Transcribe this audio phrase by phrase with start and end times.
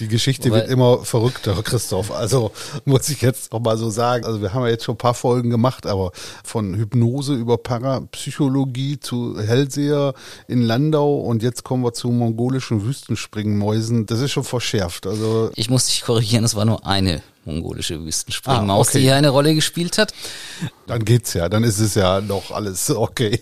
[0.00, 2.10] Die Geschichte wird immer verrückter, Christoph.
[2.10, 2.52] Also
[2.86, 4.24] muss ich jetzt noch mal so sagen.
[4.24, 8.98] Also wir haben ja jetzt schon ein paar Folgen gemacht, aber von Hypnose über Parapsychologie
[8.98, 10.14] zu Hellseher
[10.48, 14.06] in Landau und jetzt kommen wir zu mongolischen Wüstenspringmäusen.
[14.06, 15.06] Das ist schon verschärft.
[15.06, 18.98] Also ich muss dich korrigieren, es war nur eine mongolische Wüstenspringmaus, ah, okay.
[18.98, 20.14] die hier eine Rolle gespielt hat.
[20.86, 23.40] Dann geht's ja, dann ist es ja noch alles okay.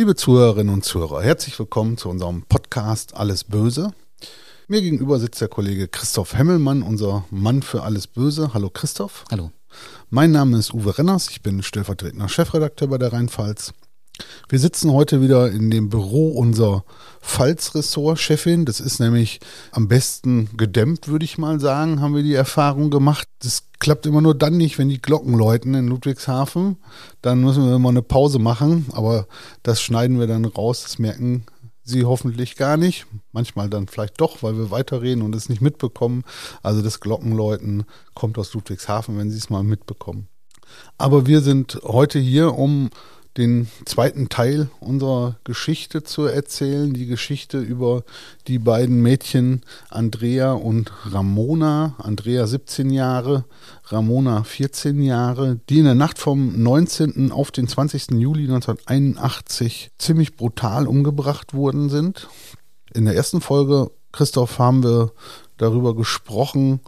[0.00, 3.92] Liebe Zuhörerinnen und Zuhörer, herzlich willkommen zu unserem Podcast Alles Böse.
[4.66, 8.54] Mir gegenüber sitzt der Kollege Christoph Hemmelmann, unser Mann für alles Böse.
[8.54, 9.26] Hallo Christoph.
[9.30, 9.50] Hallo.
[10.08, 13.74] Mein Name ist Uwe Renners, ich bin stellvertretender Chefredakteur bei der Rheinpfalz.
[14.48, 16.84] Wir sitzen heute wieder in dem Büro unserer
[17.22, 18.64] Pfalz-Ressort-Chefin.
[18.64, 19.40] Das ist nämlich
[19.72, 23.28] am besten gedämmt, würde ich mal sagen, haben wir die Erfahrung gemacht.
[23.40, 26.76] Das klappt immer nur dann nicht, wenn die Glocken läuten in Ludwigshafen.
[27.22, 29.26] Dann müssen wir immer eine Pause machen, aber
[29.62, 30.82] das schneiden wir dann raus.
[30.82, 31.44] Das merken
[31.82, 33.06] Sie hoffentlich gar nicht.
[33.32, 36.24] Manchmal dann vielleicht doch, weil wir weiterreden und es nicht mitbekommen.
[36.62, 37.84] Also das Glockenläuten
[38.14, 40.28] kommt aus Ludwigshafen, wenn Sie es mal mitbekommen.
[40.98, 42.90] Aber wir sind heute hier, um
[43.36, 48.02] den zweiten Teil unserer Geschichte zu erzählen, die Geschichte über
[48.48, 51.94] die beiden Mädchen Andrea und Ramona.
[51.98, 53.44] Andrea 17 Jahre,
[53.86, 57.30] Ramona 14 Jahre, die in der Nacht vom 19.
[57.30, 58.10] auf den 20.
[58.12, 62.28] Juli 1981 ziemlich brutal umgebracht worden sind.
[62.92, 65.12] In der ersten Folge, Christoph, haben wir
[65.56, 66.80] darüber gesprochen,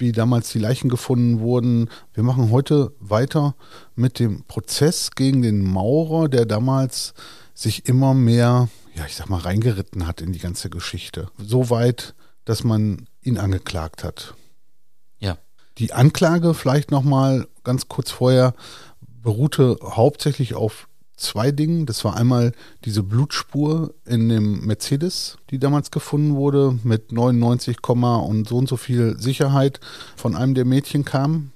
[0.00, 1.88] wie damals die Leichen gefunden wurden.
[2.14, 3.54] Wir machen heute weiter
[3.94, 7.14] mit dem Prozess gegen den Maurer, der damals
[7.54, 11.28] sich immer mehr, ja, ich sag mal, reingeritten hat in die ganze Geschichte.
[11.38, 14.34] So weit, dass man ihn angeklagt hat.
[15.18, 15.36] Ja.
[15.78, 18.54] Die Anklage vielleicht nochmal ganz kurz vorher
[19.22, 20.88] beruhte hauptsächlich auf
[21.20, 21.86] zwei Dingen.
[21.86, 22.52] Das war einmal
[22.84, 28.76] diese Blutspur in dem Mercedes, die damals gefunden wurde, mit 99, und so und so
[28.76, 29.80] viel Sicherheit
[30.16, 31.52] von einem der Mädchen kam.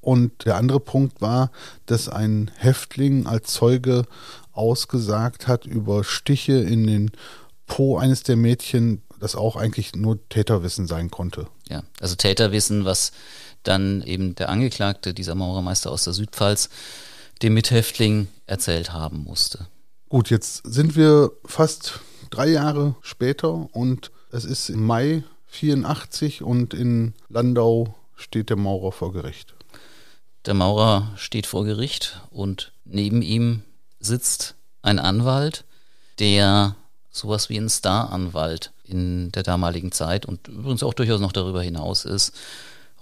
[0.00, 1.50] Und der andere Punkt war,
[1.86, 4.04] dass ein Häftling als Zeuge
[4.52, 7.10] ausgesagt hat über Stiche in den
[7.66, 11.48] Po eines der Mädchen, das auch eigentlich nur Täterwissen sein konnte.
[11.68, 13.12] Ja, also Täterwissen, was
[13.64, 16.70] dann eben der Angeklagte, dieser Maurermeister aus der Südpfalz,
[17.42, 19.66] dem Mithäftling erzählt haben musste.
[20.08, 26.74] Gut, jetzt sind wir fast drei Jahre später und es ist im Mai 84 und
[26.74, 29.54] in Landau steht der Maurer vor Gericht.
[30.46, 33.62] Der Maurer steht vor Gericht und neben ihm
[34.00, 35.64] sitzt ein Anwalt,
[36.18, 36.76] der
[37.10, 42.04] sowas wie ein Staranwalt in der damaligen Zeit und übrigens auch durchaus noch darüber hinaus
[42.04, 42.34] ist.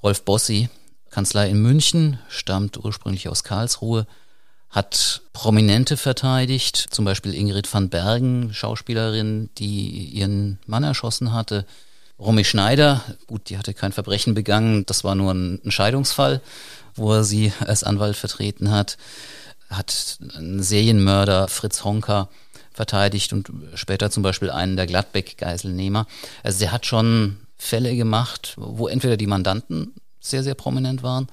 [0.03, 0.69] Rolf Bossi,
[1.11, 4.07] Kanzlei in München, stammt ursprünglich aus Karlsruhe,
[4.75, 11.65] hat Prominente verteidigt, zum Beispiel Ingrid van Bergen, Schauspielerin, die ihren Mann erschossen hatte.
[12.19, 16.41] Romy Schneider, gut, die hatte kein Verbrechen begangen, das war nur ein, Scheidungsfall,
[16.97, 18.99] wo er sie als Anwalt vertreten hat.
[19.71, 22.29] Hat einen Serienmörder Fritz Honka
[22.73, 26.09] verteidigt und später zum Beispiel einen der Gladbeck-Geiselnehmer.
[26.43, 31.29] Also der hat schon Fälle gemacht, wo entweder die Mandanten sehr, sehr prominent waren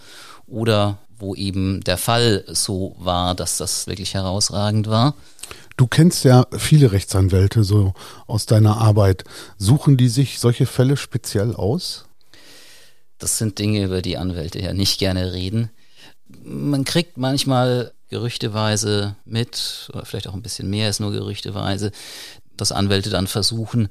[0.45, 5.15] oder wo eben der Fall so war, dass das wirklich herausragend war.
[5.77, 7.93] Du kennst ja viele Rechtsanwälte so
[8.27, 9.23] aus deiner Arbeit.
[9.57, 12.05] Suchen die sich solche Fälle speziell aus?
[13.17, 15.69] Das sind Dinge, über die Anwälte ja nicht gerne reden.
[16.43, 21.91] Man kriegt manchmal gerüchteweise mit, oder vielleicht auch ein bisschen mehr als nur gerüchteweise,
[22.57, 23.89] dass Anwälte dann versuchen,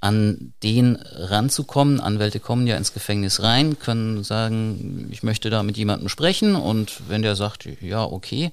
[0.00, 2.00] an den ranzukommen.
[2.00, 7.02] Anwälte kommen ja ins Gefängnis rein, können sagen, ich möchte da mit jemandem sprechen und
[7.08, 8.52] wenn der sagt, ja, okay,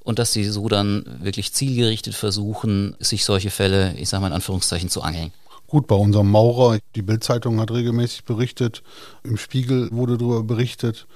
[0.00, 4.34] und dass sie so dann wirklich zielgerichtet versuchen, sich solche Fälle, ich sage mal in
[4.34, 5.32] Anführungszeichen, zu anhängen.
[5.66, 8.82] Gut, bei unserem Maurer, die Bildzeitung hat regelmäßig berichtet,
[9.24, 11.06] im Spiegel wurde darüber berichtet.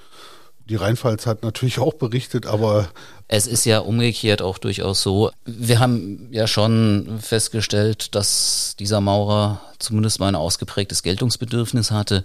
[0.68, 2.88] Die Rheinpfalz hat natürlich auch berichtet, aber.
[3.26, 5.30] Es ist ja umgekehrt auch durchaus so.
[5.46, 12.24] Wir haben ja schon festgestellt, dass dieser Maurer zumindest mal ein ausgeprägtes Geltungsbedürfnis hatte.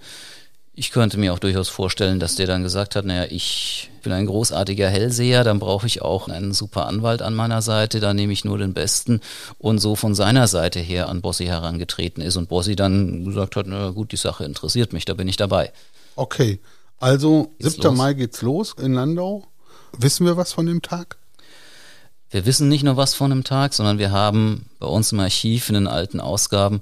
[0.76, 4.26] Ich könnte mir auch durchaus vorstellen, dass der dann gesagt hat, naja, ich bin ein
[4.26, 8.44] großartiger Hellseher, dann brauche ich auch einen super Anwalt an meiner Seite, da nehme ich
[8.44, 9.22] nur den Besten
[9.60, 13.68] und so von seiner Seite her an Bossi herangetreten ist und Bossi dann gesagt hat,
[13.68, 15.72] na gut, die Sache interessiert mich, da bin ich dabei.
[16.16, 16.60] Okay,
[17.04, 17.96] also 7.
[17.96, 19.46] Mai geht's los in Landau.
[19.98, 21.18] Wissen wir was von dem Tag?
[22.34, 25.70] wir wissen nicht nur was von einem Tag, sondern wir haben bei uns im Archiv
[25.70, 26.82] in den alten Ausgaben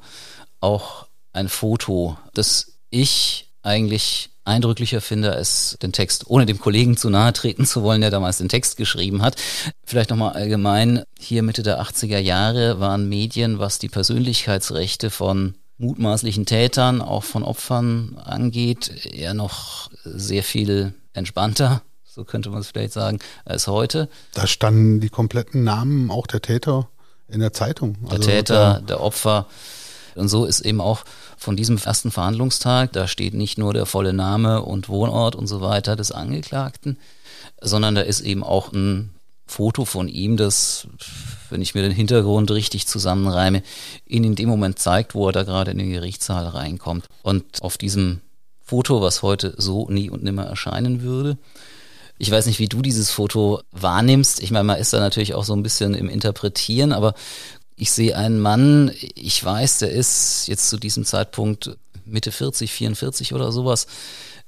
[0.61, 7.09] auch ein Foto, das ich eigentlich eindrücklicher finde als den Text, ohne dem Kollegen zu
[7.09, 9.35] nahe treten zu wollen, der damals den Text geschrieben hat.
[9.83, 16.45] Vielleicht nochmal allgemein, hier Mitte der 80er Jahre waren Medien, was die Persönlichkeitsrechte von mutmaßlichen
[16.45, 22.93] Tätern, auch von Opfern angeht, eher noch sehr viel entspannter, so könnte man es vielleicht
[22.93, 24.09] sagen, als heute.
[24.33, 26.89] Da standen die kompletten Namen auch der Täter
[27.27, 27.97] in der Zeitung.
[28.03, 29.47] Der also Täter, der Opfer.
[30.15, 31.03] Und so ist eben auch
[31.37, 35.61] von diesem ersten Verhandlungstag, da steht nicht nur der volle Name und Wohnort und so
[35.61, 36.97] weiter des Angeklagten,
[37.61, 39.15] sondern da ist eben auch ein
[39.47, 40.87] Foto von ihm, das,
[41.51, 43.63] wenn ich mir den Hintergrund richtig zusammenreime,
[44.05, 47.07] ihn in dem Moment zeigt, wo er da gerade in den Gerichtssaal reinkommt.
[47.23, 48.21] Und auf diesem
[48.61, 51.37] Foto, was heute so nie und nimmer erscheinen würde,
[52.17, 54.43] ich weiß nicht, wie du dieses Foto wahrnimmst.
[54.43, 57.15] Ich meine, man ist da natürlich auch so ein bisschen im Interpretieren, aber
[57.75, 63.33] ich sehe einen Mann, ich weiß, der ist jetzt zu diesem Zeitpunkt Mitte 40, 44
[63.33, 63.87] oder sowas.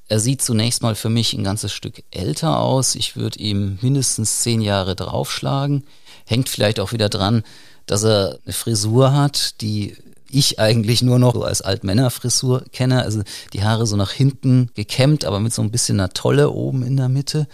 [0.07, 2.93] Er sieht zunächst mal für mich ein ganzes Stück älter aus.
[2.93, 5.83] Ich würde ihm mindestens zehn Jahre draufschlagen.
[6.25, 7.43] Hängt vielleicht auch wieder dran,
[7.85, 9.97] dass er eine Frisur hat, die
[10.29, 13.03] ich eigentlich nur noch so als Altmännerfrisur kenne.
[13.03, 13.21] Also
[13.53, 16.97] die Haare so nach hinten gekämmt, aber mit so ein bisschen einer Tolle oben in
[16.97, 17.47] der Mitte.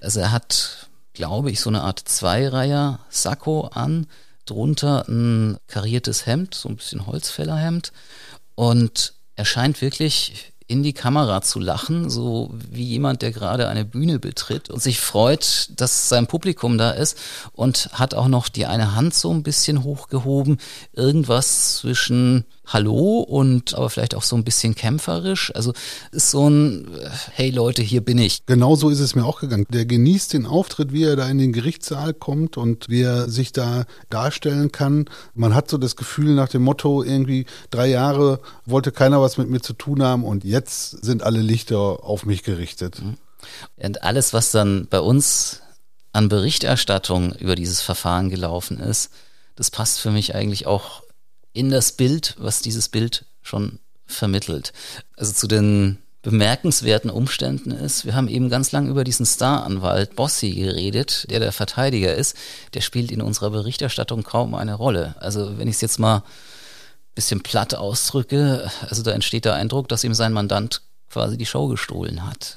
[0.00, 4.06] Also er hat, glaube ich, so eine Art Zweireiher Sakko an,
[4.46, 7.92] drunter ein kariertes Hemd, so ein bisschen Holzfällerhemd.
[8.54, 13.84] Und er scheint wirklich in die Kamera zu lachen, so wie jemand, der gerade eine
[13.84, 17.18] Bühne betritt und sich freut, dass sein Publikum da ist
[17.54, 20.58] und hat auch noch die eine Hand so ein bisschen hochgehoben.
[20.92, 25.52] Irgendwas zwischen Hallo und aber vielleicht auch so ein bisschen kämpferisch.
[25.56, 25.72] Also
[26.12, 26.86] ist so ein
[27.32, 28.46] Hey Leute, hier bin ich.
[28.46, 29.66] Genau so ist es mir auch gegangen.
[29.70, 33.50] Der genießt den Auftritt, wie er da in den Gerichtssaal kommt und wie er sich
[33.50, 35.06] da darstellen kann.
[35.34, 39.50] Man hat so das Gefühl nach dem Motto, irgendwie drei Jahre wollte keiner was mit
[39.50, 43.02] mir zu tun haben und jetzt sind alle Lichter auf mich gerichtet.
[43.02, 43.16] Mhm.
[43.78, 45.60] Und alles, was dann bei uns
[46.12, 49.10] an Berichterstattung über dieses Verfahren gelaufen ist,
[49.56, 51.02] das passt für mich eigentlich auch
[51.52, 54.72] in das Bild, was dieses Bild schon vermittelt.
[55.16, 60.52] Also zu den bemerkenswerten Umständen ist, wir haben eben ganz lang über diesen Staranwalt Bossi
[60.52, 62.36] geredet, der der Verteidiger ist.
[62.74, 65.14] Der spielt in unserer Berichterstattung kaum eine Rolle.
[65.18, 66.22] Also wenn ich es jetzt mal ein
[67.14, 71.68] bisschen platt ausdrücke, also da entsteht der Eindruck, dass ihm sein Mandant quasi die Show
[71.68, 72.56] gestohlen hat.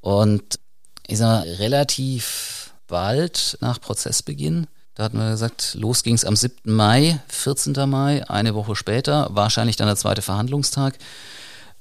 [0.00, 0.58] Und
[1.06, 4.66] ich sag mal, relativ bald nach Prozessbeginn
[4.96, 6.72] da hatten wir gesagt, los ging es am 7.
[6.72, 7.88] Mai, 14.
[7.88, 10.96] Mai, eine Woche später, wahrscheinlich dann der zweite Verhandlungstag,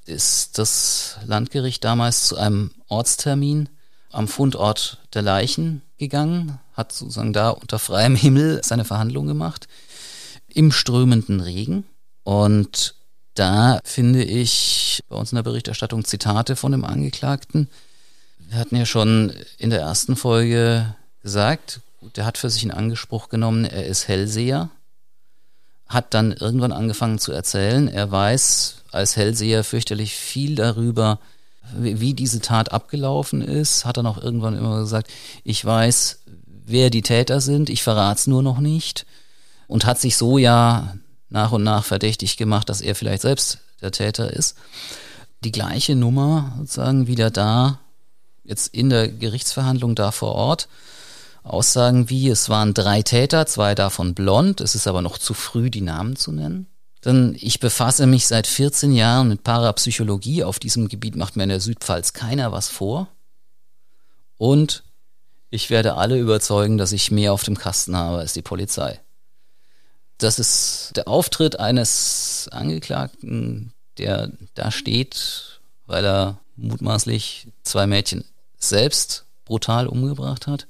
[0.06, 3.70] ist das Landgericht damals zu einem Ortstermin
[4.12, 9.70] am Fundort der Leichen gegangen, hat sozusagen da unter freiem Himmel seine Verhandlung gemacht,
[10.50, 11.86] im strömenden Regen.
[12.24, 12.96] Und
[13.34, 17.70] da finde ich bei uns in der Berichterstattung Zitate von dem Angeklagten.
[18.40, 21.80] Wir hatten ja schon in der ersten Folge gesagt,
[22.16, 24.70] der hat für sich in Anspruch genommen, er ist Hellseher,
[25.88, 31.20] hat dann irgendwann angefangen zu erzählen, er weiß als Hellseher fürchterlich viel darüber,
[31.74, 35.12] wie diese Tat abgelaufen ist, hat dann auch irgendwann immer gesagt,
[35.44, 36.20] ich weiß,
[36.66, 39.06] wer die Täter sind, ich verrate es nur noch nicht.
[39.68, 40.96] Und hat sich so ja
[41.30, 44.56] nach und nach verdächtig gemacht, dass er vielleicht selbst der Täter ist.
[45.44, 47.80] Die gleiche Nummer sozusagen wieder da,
[48.44, 50.68] jetzt in der Gerichtsverhandlung da vor Ort,
[51.46, 55.70] Aussagen wie, es waren drei Täter, zwei davon blond, es ist aber noch zu früh,
[55.70, 56.68] die Namen zu nennen.
[57.06, 60.44] Denn ich befasse mich seit 14 Jahren mit Parapsychologie.
[60.44, 63.08] Auf diesem Gebiet macht mir in der Südpfalz keiner was vor.
[64.38, 64.84] Und
[65.52, 69.00] ich werde alle überzeugen, dass ich mehr auf dem Kasten habe als die Polizei.
[70.18, 78.26] Das ist der Auftritt eines Angeklagten, der da steht, weil er mutmaßlich zwei Mädchen
[78.58, 80.66] selbst brutal umgebracht hat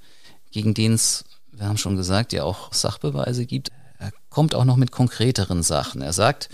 [0.55, 3.71] gegen den es, wir haben schon gesagt, ja auch Sachbeweise gibt.
[3.99, 6.01] Er kommt auch noch mit konkreteren Sachen.
[6.01, 6.47] Er sagt,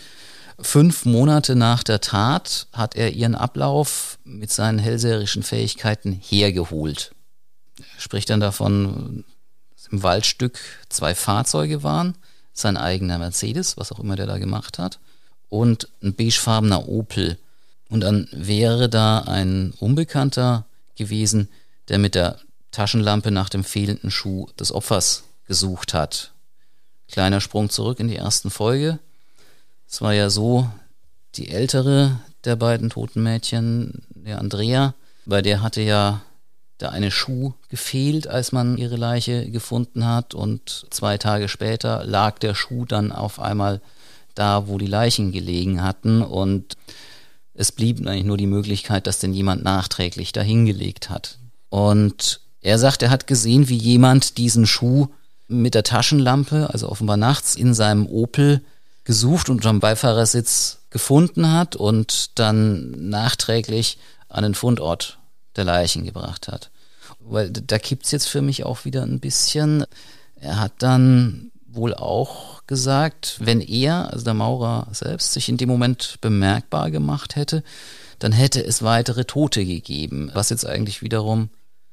[0.60, 7.13] fünf Monate nach der Tat hat er ihren Ablauf mit seinen hellseherischen Fähigkeiten hergeholt.
[7.77, 9.24] Er spricht dann davon,
[9.75, 10.58] dass im Waldstück
[10.89, 12.15] zwei Fahrzeuge waren,
[12.53, 14.98] sein eigener Mercedes, was auch immer der da gemacht hat,
[15.48, 17.38] und ein beigefarbener Opel.
[17.88, 20.65] Und dann wäre da ein Unbekannter
[20.96, 21.50] gewesen,
[21.88, 22.39] der mit der
[22.72, 26.32] Taschenlampe nach dem fehlenden Schuh des Opfers gesucht hat.
[27.10, 29.00] Kleiner Sprung zurück in die ersten Folge.
[29.88, 30.70] Es war ja so,
[31.36, 34.94] die ältere der beiden toten Mädchen, der Andrea,
[35.25, 36.22] bei der hatte ja
[36.80, 42.40] der eine Schuh gefehlt, als man ihre Leiche gefunden hat und zwei Tage später lag
[42.40, 43.82] der Schuh dann auf einmal
[44.34, 46.75] da, wo die Leichen gelegen hatten und
[47.54, 51.38] es blieb eigentlich nur die Möglichkeit, dass denn jemand nachträglich dahingelegt hat.
[51.70, 55.08] Und er sagt, er hat gesehen, wie jemand diesen Schuh
[55.48, 58.62] mit der Taschenlampe, also offenbar nachts, in seinem Opel
[59.03, 63.98] gesucht und am Beifahrersitz gefunden hat und dann nachträglich
[64.30, 65.18] an den Fundort
[65.56, 66.70] der Leichen gebracht hat.
[67.20, 69.86] Weil da kippt's jetzt für mich auch wieder ein bisschen.
[70.36, 75.70] Er hat dann wohl auch gesagt, wenn er, also der Maurer selbst, sich in dem
[75.70, 77.63] Moment bemerkbar gemacht hätte,
[78.20, 81.50] dann hätte es weitere Tote gegeben, was jetzt eigentlich wiederum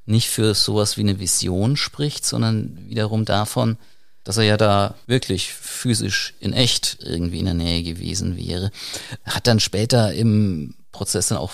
[0.08, 3.76] nicht für sowas wie eine Vision spricht, sondern wiederum davon,
[4.24, 8.70] dass er ja da wirklich physisch in echt irgendwie in der Nähe gewesen wäre.
[9.24, 11.52] Hat dann später im Prozess dann auch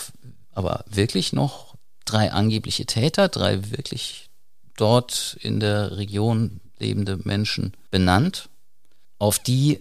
[0.52, 4.30] aber wirklich noch drei angebliche Täter, drei wirklich
[4.76, 8.48] dort in der Region lebende Menschen benannt.
[9.18, 9.80] Auf die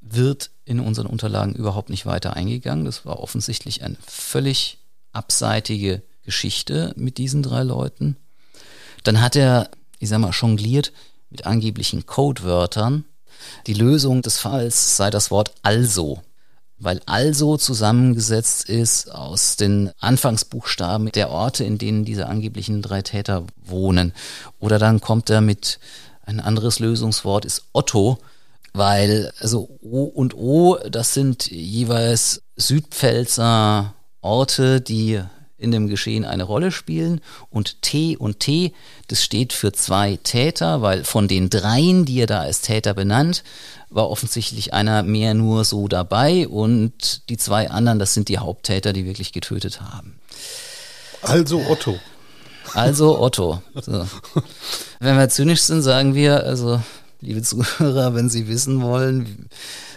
[0.00, 2.84] wird in unseren Unterlagen überhaupt nicht weiter eingegangen.
[2.84, 4.78] Das war offensichtlich eine völlig
[5.12, 8.16] abseitige Geschichte mit diesen drei Leuten.
[9.04, 10.92] Dann hat er, ich sag mal, jongliert
[11.30, 13.06] mit angeblichen Codewörtern.
[13.66, 16.20] Die Lösung des Falls sei das Wort also
[16.78, 23.44] weil also zusammengesetzt ist aus den Anfangsbuchstaben der Orte, in denen diese angeblichen drei Täter
[23.64, 24.12] wohnen.
[24.58, 25.78] Oder dann kommt er mit
[26.22, 28.18] ein anderes Lösungswort ist Otto,
[28.74, 35.22] weil also O und O, das sind jeweils Südpfälzer Orte, die
[35.58, 37.20] in dem Geschehen eine Rolle spielen.
[37.50, 38.72] Und T und T,
[39.08, 43.42] das steht für zwei Täter, weil von den dreien, die er da als Täter benannt,
[43.88, 48.92] war offensichtlich einer mehr nur so dabei und die zwei anderen, das sind die Haupttäter,
[48.92, 50.18] die wirklich getötet haben.
[51.22, 51.98] Also Otto.
[52.74, 53.62] Also Otto.
[53.74, 54.06] So.
[55.00, 56.80] Wenn wir zynisch sind, sagen wir, also
[57.20, 59.48] liebe Zuhörer, wenn Sie wissen wollen,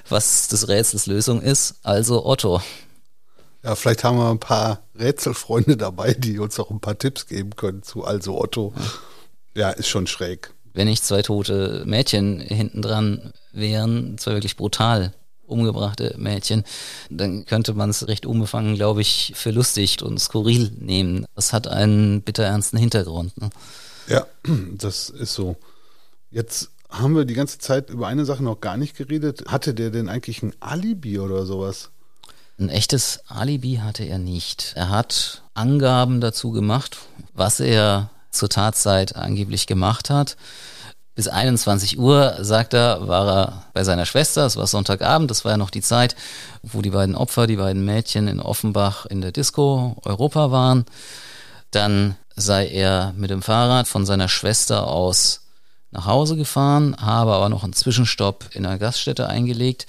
[0.08, 2.62] was des Rätsels Lösung ist, also Otto.
[3.64, 7.56] Ja, vielleicht haben wir ein paar Rätselfreunde dabei, die uns auch ein paar Tipps geben
[7.56, 8.74] können zu Also Otto.
[9.56, 10.54] Ja, ist schon schräg.
[10.74, 15.14] Wenn nicht zwei tote Mädchen hinten dran wären, zwei wirklich brutal
[15.46, 16.64] umgebrachte Mädchen,
[17.10, 21.26] dann könnte man es recht unbefangen, glaube ich, für lustig und skurril nehmen.
[21.36, 23.36] Das hat einen bitterernsten Hintergrund.
[23.42, 23.50] Ne?
[24.08, 24.28] Ja,
[24.78, 25.58] das ist so.
[26.32, 29.44] Jetzt haben wir die ganze Zeit über eine Sache noch gar nicht geredet.
[29.48, 31.90] Hatte der denn eigentlich ein Alibi oder sowas?
[32.60, 34.74] Ein echtes Alibi hatte er nicht.
[34.76, 36.98] Er hat Angaben dazu gemacht,
[37.34, 40.36] was er zur Tatzeit angeblich gemacht hat.
[41.16, 44.46] Bis 21 Uhr, sagt er, war er bei seiner Schwester.
[44.46, 46.18] Es war Sonntagabend, das war ja noch die Zeit,
[46.62, 50.84] wo die beiden Opfer, die beiden Mädchen in Offenbach in der Disco Europa waren.
[51.72, 55.44] Dann sei er mit dem Fahrrad von seiner Schwester aus
[55.92, 59.88] nach Hause gefahren, habe aber noch einen Zwischenstopp in einer Gaststätte eingelegt.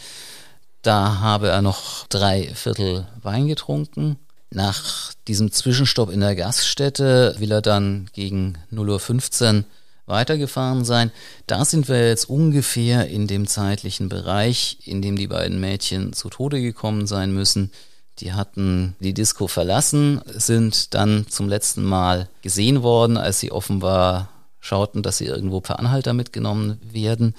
[0.82, 4.16] Da habe er noch drei Viertel Wein getrunken.
[4.50, 9.64] Nach diesem Zwischenstopp in der Gaststätte will er dann gegen 0.15 Uhr
[10.06, 11.12] weitergefahren sein.
[11.46, 16.28] Da sind wir jetzt ungefähr in dem zeitlichen Bereich, in dem die beiden Mädchen zu
[16.30, 17.70] Tode gekommen sein müssen.
[18.18, 24.28] Die hatten die Disco verlassen, sind dann zum letzten Mal gesehen worden, als sie offenbar
[24.58, 27.34] schauten, dass sie irgendwo per Anhalter mitgenommen werden.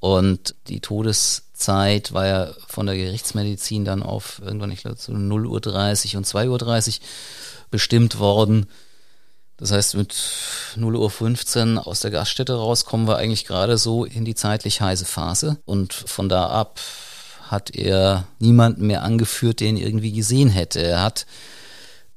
[0.00, 0.80] Und die
[1.54, 6.16] Todeszeit war ja von der Gerichtsmedizin dann auf irgendwann, ich glaube, so 0 Uhr 30
[6.16, 7.00] und 2 Uhr 30
[7.70, 8.66] bestimmt worden.
[9.56, 10.16] Das heißt, mit
[10.74, 14.80] 0 Uhr 15 aus der Gaststätte raus kommen wir eigentlich gerade so in die zeitlich
[14.80, 15.58] heiße Phase.
[15.64, 16.80] Und von da ab
[17.48, 20.82] hat er niemanden mehr angeführt, den irgendwie gesehen hätte.
[20.82, 21.24] Er hat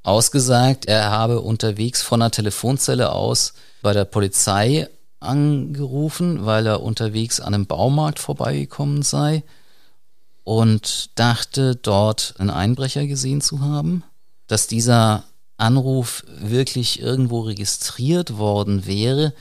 [0.01, 3.53] ausgesagt, er habe unterwegs von einer Telefonzelle aus
[3.84, 4.88] bei der Polizei
[5.19, 9.43] angerufen, weil er unterwegs an einem Baumarkt vorbeigekommen sei
[10.43, 14.03] und dachte, dort einen Einbrecher gesehen zu haben.
[14.47, 15.24] Dass dieser
[15.57, 19.33] Anruf wirklich irgendwo registriert worden wäre,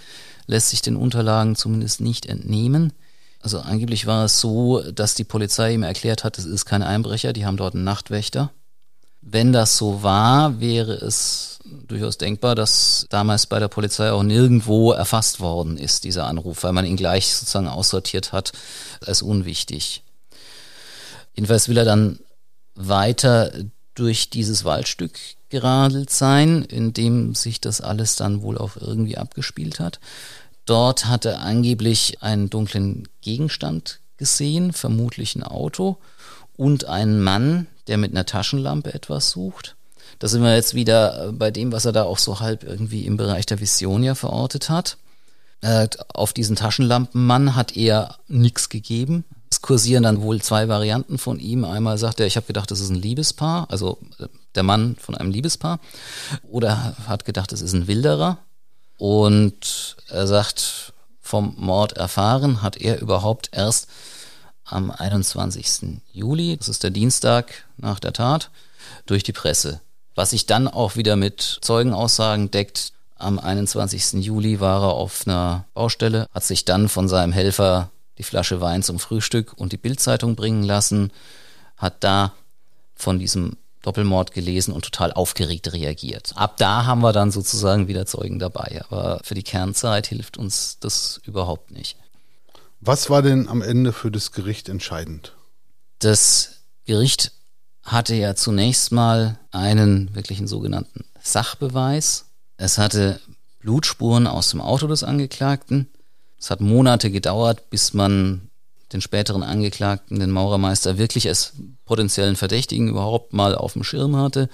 [0.47, 2.93] lässt sich den Unterlagen zumindest nicht entnehmen.
[3.41, 7.33] Also angeblich war es so, dass die Polizei ihm erklärt hat, es ist kein Einbrecher,
[7.33, 8.51] die haben dort einen Nachtwächter.
[9.29, 14.93] Wenn das so war, wäre es durchaus denkbar, dass damals bei der Polizei auch nirgendwo
[14.93, 18.53] erfasst worden ist, dieser Anruf, weil man ihn gleich sozusagen aussortiert hat
[19.05, 20.05] als unwichtig.
[21.35, 22.21] Jedenfalls will er dann
[22.77, 23.51] weiter
[23.97, 25.19] durch dieses Waldstück
[25.49, 29.99] geradelt sein, in dem sich das alles dann wohl auch irgendwie abgespielt hat.
[30.67, 35.97] Dort hat er angeblich einen dunklen Gegenstand gesehen, vermutlich ein Auto,
[36.57, 39.77] und einen Mann, der mit einer Taschenlampe etwas sucht.
[40.19, 43.17] Da sind wir jetzt wieder bei dem, was er da auch so halb irgendwie im
[43.17, 44.97] Bereich der Vision ja verortet hat.
[45.61, 49.25] Äh, auf diesen Taschenlampenmann hat er nichts gegeben.
[49.51, 51.65] Es kursieren dann wohl zwei Varianten von ihm.
[51.65, 55.15] Einmal sagt er, ich habe gedacht, das ist ein Liebespaar, also äh, der Mann von
[55.15, 55.81] einem Liebespaar.
[56.51, 58.39] Oder hat gedacht, das ist ein Wilderer.
[58.99, 63.89] Und er sagt, vom Mord erfahren hat er überhaupt erst
[64.67, 66.01] am 21.
[66.13, 68.51] Juli, das ist der Dienstag nach der Tat,
[69.07, 69.81] durch die Presse.
[70.15, 72.93] Was sich dann auch wieder mit Zeugenaussagen deckt.
[73.19, 74.25] Am 21.
[74.25, 78.83] Juli war er auf einer Baustelle, hat sich dann von seinem Helfer die Flasche Wein
[78.83, 81.11] zum Frühstück und die Bildzeitung bringen lassen,
[81.77, 82.33] hat da
[82.95, 86.33] von diesem Doppelmord gelesen und total aufgeregt reagiert.
[86.35, 90.79] Ab da haben wir dann sozusagen wieder Zeugen dabei, aber für die Kernzeit hilft uns
[90.81, 91.97] das überhaupt nicht.
[92.81, 95.33] Was war denn am Ende für das Gericht entscheidend?
[95.99, 97.33] Das Gericht
[97.83, 102.27] hatte ja zunächst mal einen wirklichen sogenannten Sachbeweis.
[102.57, 103.21] Es hatte
[103.61, 105.89] Blutspuren aus dem Auto des Angeklagten.
[106.39, 108.51] Es hat Monate gedauert, bis man
[108.93, 111.55] den späteren Angeklagten, den Maurermeister, wirklich als
[111.85, 114.49] potenziellen Verdächtigen überhaupt mal auf dem Schirm hatte.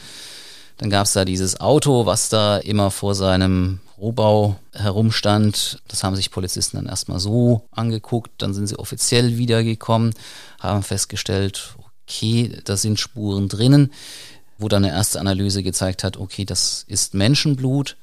[0.79, 5.81] Dann gab es da dieses Auto, was da immer vor seinem Rohbau herumstand.
[5.87, 8.31] Das haben sich Polizisten dann erstmal so angeguckt.
[8.39, 10.13] Dann sind sie offiziell wiedergekommen,
[10.59, 13.93] haben festgestellt, okay, da sind Spuren drinnen,
[14.59, 17.97] wo dann eine erste Analyse gezeigt hat, okay, das ist Menschenblut.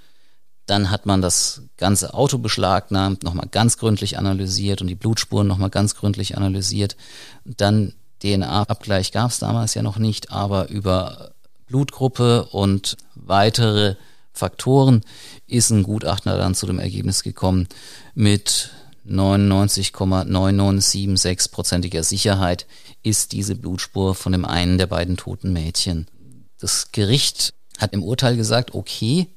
[0.65, 5.69] Dann hat man das ganze Auto beschlagnahmt, nochmal ganz gründlich analysiert und die Blutspuren nochmal
[5.69, 6.95] ganz gründlich analysiert.
[7.43, 11.31] Dann DNA-Abgleich gab es damals ja noch nicht, aber über
[11.67, 13.95] Blutgruppe und weitere
[14.39, 15.01] Faktoren
[15.47, 17.67] ist ein Gutachter dann zu dem Ergebnis gekommen,
[18.15, 18.71] mit
[19.07, 22.65] 99,9976-prozentiger Sicherheit
[23.03, 26.07] ist diese Blutspur von dem einen der beiden toten Mädchen.
[26.59, 29.27] Das Gericht hat im Urteil gesagt, okay,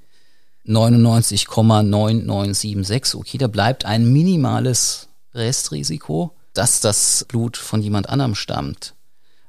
[0.67, 3.17] 99,9976.
[3.17, 8.95] Okay, da bleibt ein minimales Restrisiko, dass das Blut von jemand anderem stammt.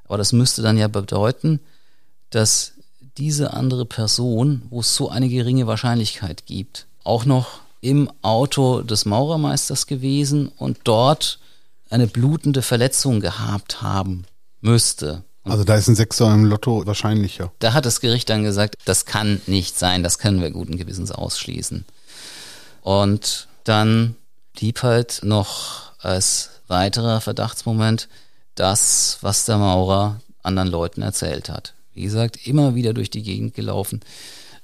[0.04, 1.60] Aber das müsste dann ja bedeuten,
[2.30, 2.73] dass
[3.18, 9.04] diese andere Person, wo es so eine geringe Wahrscheinlichkeit gibt, auch noch im Auto des
[9.04, 11.38] Maurermeisters gewesen und dort
[11.90, 14.24] eine blutende Verletzung gehabt haben
[14.60, 15.22] müsste.
[15.44, 17.52] Also da ist ein Sechser im Lotto wahrscheinlicher.
[17.58, 21.12] Da hat das Gericht dann gesagt, das kann nicht sein, das können wir guten Gewissens
[21.12, 21.84] ausschließen.
[22.80, 24.16] Und dann
[24.54, 28.08] blieb halt noch als weiterer Verdachtsmoment
[28.54, 31.74] das, was der Maurer anderen Leuten erzählt hat.
[31.94, 34.00] Wie gesagt, immer wieder durch die Gegend gelaufen.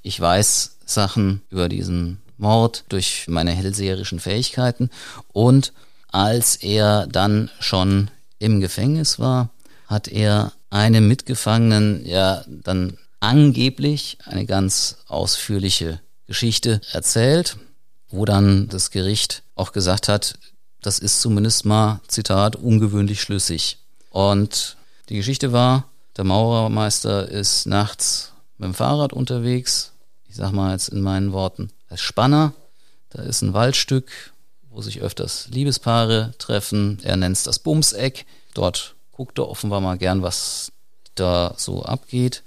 [0.02, 4.90] Ich weiß Sachen über diesen Mord durch meine hellseherischen Fähigkeiten
[5.32, 5.72] und
[6.10, 9.50] als er dann schon im Gefängnis war,
[9.86, 17.58] hat er einem Mitgefangenen ja dann angeblich eine ganz ausführliche Geschichte erzählt,
[18.08, 20.38] wo dann das Gericht auch gesagt hat,
[20.80, 23.78] das ist zumindest mal, Zitat, ungewöhnlich schlüssig.
[24.08, 24.76] Und
[25.08, 25.89] die Geschichte war,
[26.20, 29.92] der Maurermeister ist nachts mit dem Fahrrad unterwegs,
[30.28, 32.52] ich sag mal jetzt in meinen Worten, als Spanner,
[33.08, 34.34] da ist ein Waldstück,
[34.68, 40.22] wo sich öfters Liebespaare treffen, er nennt es das Bumseck, dort guckte offenbar mal gern,
[40.22, 40.72] was
[41.14, 42.42] da so abgeht.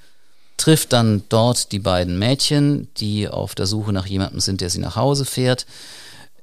[0.57, 4.81] Trifft dann dort die beiden Mädchen, die auf der Suche nach jemandem sind, der sie
[4.81, 5.65] nach Hause fährt.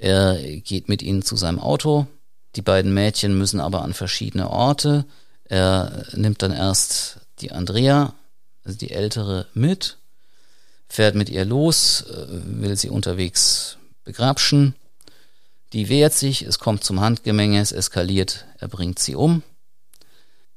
[0.00, 2.08] Er geht mit ihnen zu seinem Auto.
[2.56, 5.04] Die beiden Mädchen müssen aber an verschiedene Orte.
[5.44, 8.14] Er nimmt dann erst die Andrea,
[8.64, 9.98] also die ältere, mit,
[10.88, 14.74] fährt mit ihr los, äh, will sie unterwegs begrapschen.
[15.72, 19.42] Die wehrt sich, es kommt zum Handgemenge, es eskaliert, er bringt sie um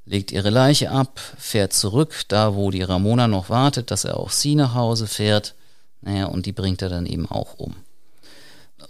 [0.05, 4.31] legt ihre Leiche ab, fährt zurück, da wo die Ramona noch wartet, dass er auch
[4.31, 5.55] sie nach Hause fährt.
[6.01, 7.75] Naja, und die bringt er dann eben auch um.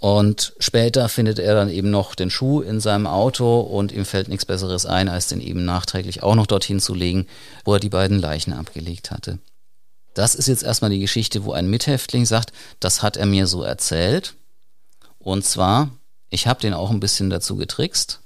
[0.04, 4.28] Und später findet er dann eben noch den Schuh in seinem Auto und ihm fällt
[4.28, 7.26] nichts Besseres ein, als den eben nachträglich auch noch dorthin zu legen,
[7.64, 9.40] wo er die beiden Leichen abgelegt hatte.
[10.14, 13.64] Das ist jetzt erstmal die Geschichte, wo ein Mithäftling sagt, das hat er mir so
[13.64, 14.34] erzählt.
[15.20, 15.90] Und zwar,
[16.30, 18.20] ich habe den auch ein bisschen dazu getrickst.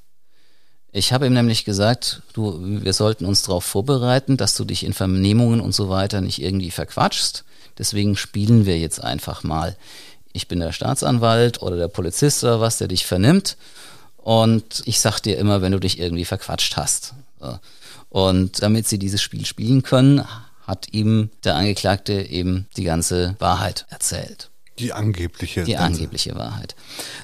[0.92, 4.94] Ich habe ihm nämlich gesagt, du, wir sollten uns darauf vorbereiten, dass du dich in
[4.94, 7.44] Vernehmungen und so weiter nicht irgendwie verquatschst.
[7.78, 9.78] Deswegen spielen wir jetzt einfach mal.
[10.38, 13.58] Ich bin der Staatsanwalt oder der Polizist oder was, der dich vernimmt.
[14.18, 17.16] Und ich sag dir immer, wenn du dich irgendwie verquatscht hast.
[18.10, 20.24] Und damit sie dieses Spiel spielen können,
[20.68, 24.52] hat ihm der Angeklagte eben die ganze Wahrheit erzählt.
[24.78, 25.64] Die angebliche.
[25.64, 26.76] Die angebliche Wahrheit.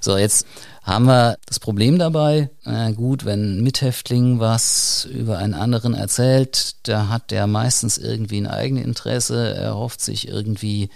[0.02, 0.48] So, jetzt
[0.84, 6.76] haben wir das Problem dabei, na gut, wenn ein Mithäftling was über einen anderen erzählt,
[6.84, 10.90] da hat der meistens irgendwie ein Eigeninteresse, er hofft sich irgendwie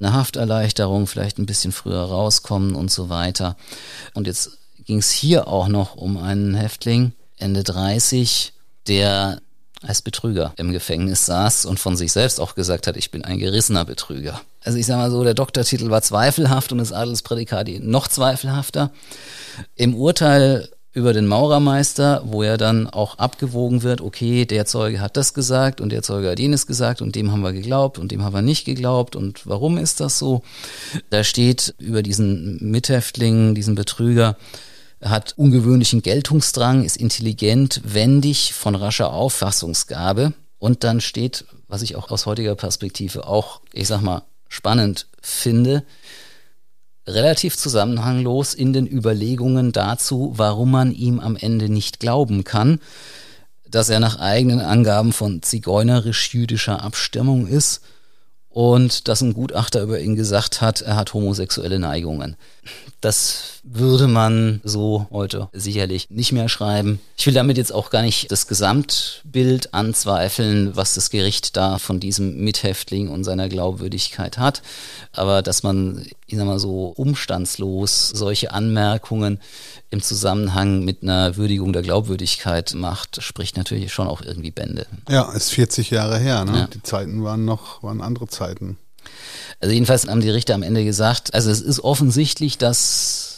[0.00, 3.56] eine Hafterleichterung, vielleicht ein bisschen früher rauskommen und so weiter.
[4.14, 8.52] Und jetzt ging es hier auch noch um einen Häftling, Ende 30,
[8.88, 9.40] der
[9.82, 13.38] als Betrüger im Gefängnis saß und von sich selbst auch gesagt hat, ich bin ein
[13.38, 14.40] gerissener Betrüger.
[14.64, 18.90] Also ich sage mal so, der Doktortitel war zweifelhaft und das Adelsprädikat noch zweifelhafter.
[19.74, 25.16] Im Urteil über den Maurermeister, wo ja dann auch abgewogen wird, okay, der Zeuge hat
[25.16, 28.24] das gesagt und der Zeuge hat jenes gesagt und dem haben wir geglaubt und dem
[28.24, 30.42] haben wir nicht geglaubt und warum ist das so?
[31.10, 34.36] Da steht über diesen Mithäftling, diesen Betrüger,
[35.00, 40.34] hat ungewöhnlichen Geltungsdrang, ist intelligent, wendig, von rascher Auffassungsgabe.
[40.58, 45.84] Und dann steht, was ich auch aus heutiger Perspektive auch, ich sag mal, spannend finde,
[47.06, 52.80] relativ zusammenhanglos in den Überlegungen dazu, warum man ihm am Ende nicht glauben kann,
[53.66, 57.80] dass er nach eigenen Angaben von zigeunerisch-jüdischer Abstimmung ist
[58.48, 62.36] und dass ein Gutachter über ihn gesagt hat, er hat homosexuelle Neigungen.
[63.00, 66.98] Das würde man so heute sicherlich nicht mehr schreiben.
[67.16, 72.00] Ich will damit jetzt auch gar nicht das Gesamtbild anzweifeln, was das Gericht da von
[72.00, 74.62] diesem Mithäftling und seiner Glaubwürdigkeit hat.
[75.12, 79.38] Aber dass man, ich sag mal so, umstandslos solche Anmerkungen
[79.90, 84.86] im Zusammenhang mit einer Würdigung der Glaubwürdigkeit macht, spricht natürlich schon auch irgendwie Bände.
[85.08, 86.58] Ja, ist 40 Jahre her, ne?
[86.58, 86.66] Ja.
[86.66, 88.78] Die Zeiten waren noch, waren andere Zeiten.
[89.60, 93.29] Also jedenfalls haben die Richter am Ende gesagt, also es ist offensichtlich, dass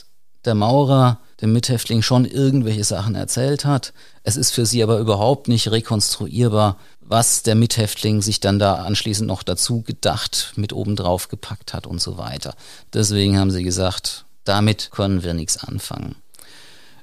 [0.45, 3.93] der Maurer dem Mithäftling schon irgendwelche Sachen erzählt hat.
[4.23, 9.27] Es ist für sie aber überhaupt nicht rekonstruierbar, was der Mithäftling sich dann da anschließend
[9.27, 12.55] noch dazu gedacht, mit obendrauf gepackt hat und so weiter.
[12.95, 16.15] Deswegen haben sie gesagt, damit können wir nichts anfangen.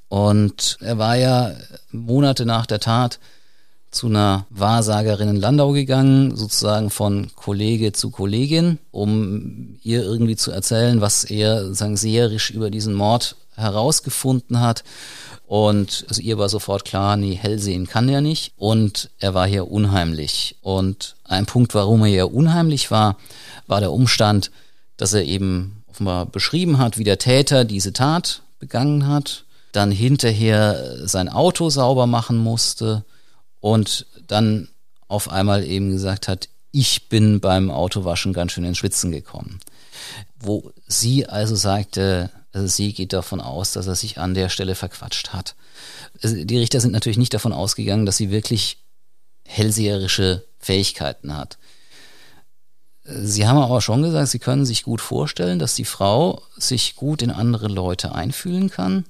[0.08, 1.52] Und er war ja
[1.91, 3.19] Monate nach der Tat
[3.91, 10.52] zu einer Wahrsagerin in Landau gegangen, sozusagen von Kollege zu Kollegin, um ihr irgendwie zu
[10.52, 14.84] erzählen, was er sozusagen seherisch über diesen Mord herausgefunden hat.
[15.47, 18.54] Und also ihr war sofort klar, nee, hell sehen kann er nicht.
[18.58, 20.58] Und er war hier unheimlich.
[20.62, 23.17] Und ein Punkt, warum er hier unheimlich war,
[23.65, 24.52] war der Umstand,
[24.97, 31.08] dass er eben offenbar beschrieben hat, wie der Täter diese Tat begangen hat, dann hinterher
[31.08, 33.04] sein Auto sauber machen musste,
[33.60, 34.69] und dann
[35.08, 39.60] auf einmal eben gesagt hat, ich bin beim Autowaschen ganz schön ins Schwitzen gekommen.
[40.39, 44.76] Wo sie also sagte, also sie geht davon aus, dass er sich an der Stelle
[44.76, 45.56] verquatscht hat.
[46.22, 48.78] Also die Richter sind natürlich nicht davon ausgegangen, dass sie wirklich
[49.45, 51.58] hellseherische Fähigkeiten hat.
[53.04, 57.24] Sie haben aber schon gesagt, sie können sich gut vorstellen, dass die Frau sich gut
[57.24, 59.06] in andere Leute einfühlen kann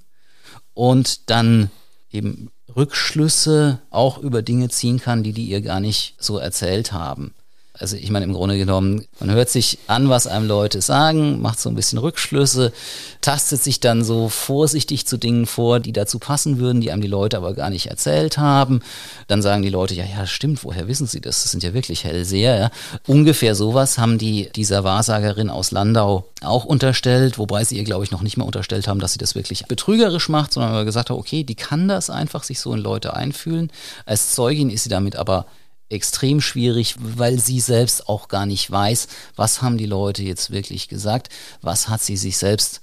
[0.73, 1.69] und dann
[2.11, 7.33] eben Rückschlüsse auch über Dinge ziehen kann, die die ihr gar nicht so erzählt haben.
[7.79, 11.59] Also ich meine, im Grunde genommen, man hört sich an, was einem Leute sagen, macht
[11.59, 12.73] so ein bisschen Rückschlüsse,
[13.21, 17.07] tastet sich dann so vorsichtig zu Dingen vor, die dazu passen würden, die einem die
[17.07, 18.81] Leute aber gar nicht erzählt haben.
[19.27, 21.43] Dann sagen die Leute, ja, ja, stimmt, woher wissen sie das?
[21.43, 22.59] Das sind ja wirklich Hellseher.
[22.59, 22.71] Ja.
[23.07, 28.11] Ungefähr sowas haben die dieser Wahrsagerin aus Landau auch unterstellt, wobei sie ihr, glaube ich,
[28.11, 31.43] noch nicht mal unterstellt haben, dass sie das wirklich betrügerisch macht, sondern gesagt hat, okay,
[31.45, 33.71] die kann das einfach sich so in Leute einfühlen.
[34.05, 35.45] Als Zeugin ist sie damit aber
[35.89, 40.87] extrem schwierig, weil sie selbst auch gar nicht weiß, was haben die Leute jetzt wirklich
[40.87, 41.29] gesagt,
[41.61, 42.81] was hat sie sich selbst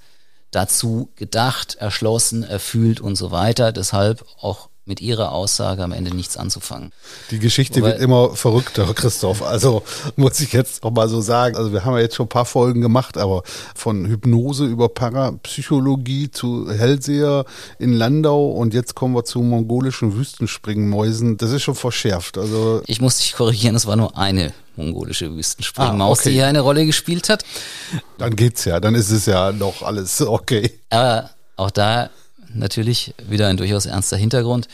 [0.51, 3.71] dazu gedacht, erschlossen, erfüllt und so weiter.
[3.71, 6.91] Deshalb auch mit ihrer Aussage am Ende nichts anzufangen.
[7.31, 9.43] Die Geschichte Wobei, wird immer verrückter, Christoph.
[9.43, 9.83] Also
[10.15, 11.55] muss ich jetzt noch mal so sagen.
[11.55, 13.43] Also wir haben ja jetzt schon ein paar Folgen gemacht, aber
[13.75, 17.45] von Hypnose über Parapsychologie zu Hellseher
[17.79, 21.37] in Landau und jetzt kommen wir zu mongolischen Wüstenspringmäusen.
[21.37, 22.37] Das ist schon verschärft.
[22.37, 26.29] Also ich muss dich korrigieren, es war nur eine mongolische Wüstenspringmaus, ah, okay.
[26.29, 27.43] die hier eine Rolle gespielt hat.
[28.17, 30.79] Dann geht's ja, dann ist es ja noch alles okay.
[30.89, 32.09] Aber auch da
[32.53, 34.67] natürlich wieder ein durchaus ernster Hintergrund.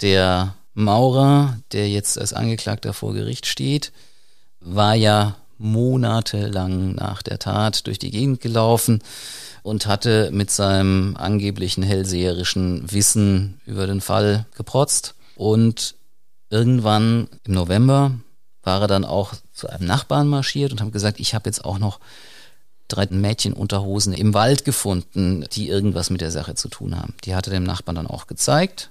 [0.00, 3.92] Der Maurer, der jetzt als Angeklagter vor Gericht steht,
[4.60, 9.02] war ja monatelang nach der Tat durch die Gegend gelaufen
[9.62, 15.14] und hatte mit seinem angeblichen hellseherischen Wissen über den Fall geprotzt.
[15.34, 15.96] Und
[16.48, 18.12] irgendwann im November
[18.62, 21.78] war er dann auch zu einem Nachbarn marschiert und hat gesagt, ich habe jetzt auch
[21.78, 22.00] noch
[22.88, 27.14] drei Mädchenunterhosen im Wald gefunden, die irgendwas mit der Sache zu tun haben.
[27.24, 28.90] Die hatte dem Nachbarn dann auch gezeigt.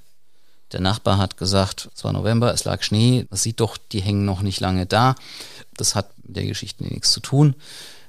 [0.71, 4.25] Der Nachbar hat gesagt, es war November, es lag Schnee, man sieht doch, die hängen
[4.25, 5.15] noch nicht lange da.
[5.75, 7.55] Das hat mit der Geschichte nichts zu tun.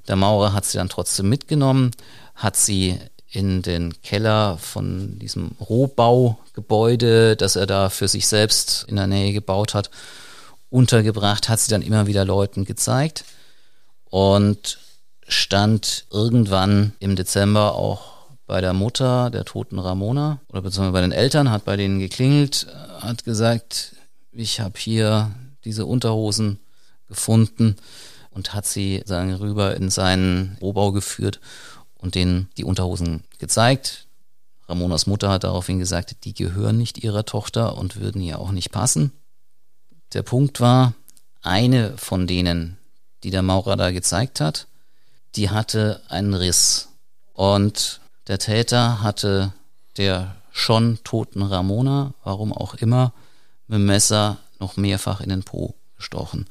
[0.08, 1.92] Der Maurer hat sie dann trotzdem mitgenommen,
[2.34, 2.98] hat sie
[3.30, 9.32] in den Keller von diesem Rohbaugebäude, das er da für sich selbst in der Nähe
[9.32, 9.90] gebaut hat,
[10.70, 13.24] untergebracht, hat sie dann immer wieder Leuten gezeigt
[14.10, 14.78] und
[15.28, 21.12] stand irgendwann im Dezember auch bei der Mutter der toten Ramona oder beziehungsweise bei den
[21.12, 22.66] Eltern, hat bei denen geklingelt,
[23.00, 23.94] hat gesagt,
[24.32, 25.30] ich habe hier
[25.64, 26.58] diese Unterhosen
[27.08, 27.76] gefunden
[28.30, 31.40] und hat sie sagen, rüber in seinen Rohbau geführt
[31.98, 34.06] und denen die Unterhosen gezeigt.
[34.66, 38.70] Ramonas Mutter hat daraufhin gesagt, die gehören nicht ihrer Tochter und würden ihr auch nicht
[38.70, 39.12] passen.
[40.14, 40.94] Der Punkt war,
[41.42, 42.78] eine von denen,
[43.24, 44.66] die der Maurer da gezeigt hat,
[45.36, 46.88] die hatte einen Riss.
[47.32, 49.52] Und der Täter hatte
[49.96, 53.12] der schon toten Ramona, warum auch immer,
[53.66, 56.46] mit dem Messer noch mehrfach in den Po gestochen.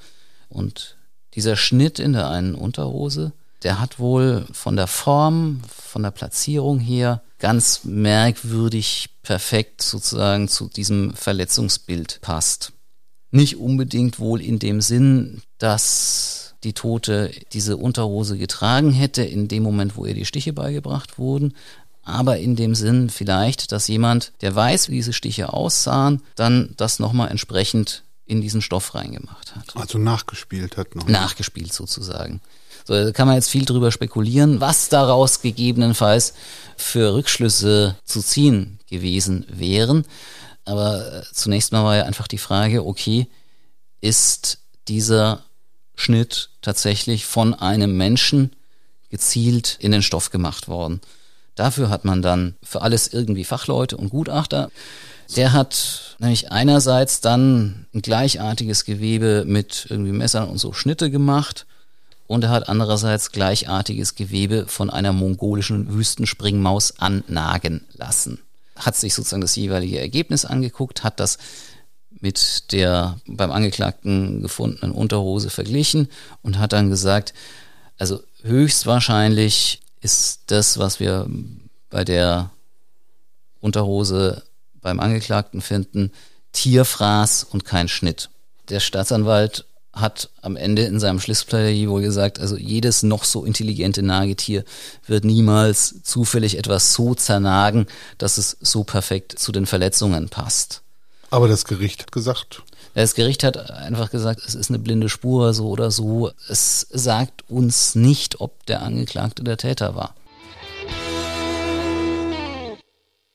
[0.49, 0.97] Und
[1.33, 6.79] dieser Schnitt in der einen Unterhose, der hat wohl von der Form, von der Platzierung
[6.79, 12.73] her ganz merkwürdig perfekt sozusagen zu diesem Verletzungsbild passt.
[13.31, 19.63] Nicht unbedingt wohl in dem Sinn, dass die Tote diese Unterhose getragen hätte in dem
[19.63, 21.53] Moment, wo ihr die Stiche beigebracht wurden,
[22.03, 26.99] aber in dem Sinn vielleicht, dass jemand, der weiß, wie diese Stiche aussahen, dann das
[26.99, 29.75] nochmal entsprechend in diesen Stoff reingemacht hat.
[29.75, 31.07] Also nachgespielt hat noch.
[31.07, 32.41] Nachgespielt sozusagen.
[32.85, 36.33] So, da kann man jetzt viel drüber spekulieren, was daraus gegebenenfalls
[36.77, 40.05] für Rückschlüsse zu ziehen gewesen wären.
[40.63, 43.27] Aber äh, zunächst mal war ja einfach die Frage, okay,
[43.99, 45.43] ist dieser
[45.97, 48.55] Schnitt tatsächlich von einem Menschen
[49.09, 51.01] gezielt in den Stoff gemacht worden?
[51.55, 54.71] Dafür hat man dann für alles irgendwie Fachleute und Gutachter.
[55.35, 61.65] Der hat nämlich einerseits dann ein gleichartiges Gewebe mit irgendwie Messern und so Schnitte gemacht
[62.27, 68.39] und er hat andererseits gleichartiges Gewebe von einer mongolischen Wüstenspringmaus annagen lassen.
[68.75, 71.37] Hat sich sozusagen das jeweilige Ergebnis angeguckt, hat das
[72.19, 76.09] mit der beim Angeklagten gefundenen Unterhose verglichen
[76.41, 77.33] und hat dann gesagt,
[77.97, 81.27] also höchstwahrscheinlich ist das, was wir
[81.89, 82.51] bei der
[83.59, 84.43] Unterhose
[84.81, 86.11] beim Angeklagten finden,
[86.53, 88.29] Tierfraß und kein Schnitt.
[88.69, 94.03] Der Staatsanwalt hat am Ende in seinem Schlussplädoyer wohl gesagt, also jedes noch so intelligente
[94.03, 94.63] Nagetier
[95.07, 100.83] wird niemals zufällig etwas so zernagen, dass es so perfekt zu den Verletzungen passt.
[101.29, 102.63] Aber das Gericht hat gesagt.
[102.93, 106.31] Das Gericht hat einfach gesagt, es ist eine blinde Spur, so oder so.
[106.49, 110.15] Es sagt uns nicht, ob der Angeklagte der Täter war.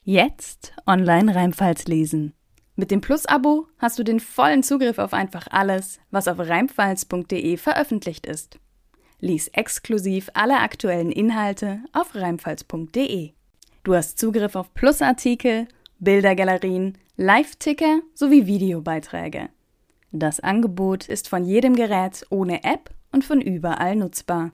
[0.04, 2.32] Jetzt online Reimfalls lesen.
[2.74, 8.26] Mit dem Plus-Abo hast du den vollen Zugriff auf einfach alles, was auf reimfalls.de veröffentlicht
[8.26, 8.58] ist.
[9.20, 13.32] Lies exklusiv alle aktuellen Inhalte auf reimfalls.de.
[13.84, 15.68] Du hast Zugriff auf Plus-Artikel,
[16.02, 19.50] Bildergalerien, Live-Ticker sowie Videobeiträge.
[20.10, 24.50] Das Angebot ist von jedem Gerät ohne App und von überall nutzbar.